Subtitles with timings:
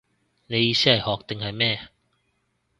[0.47, 1.79] 你意思係學定係咩